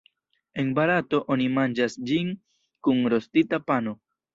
[0.63, 2.35] En Barato, oni manĝas ĝin
[2.87, 4.01] kun rostita pano.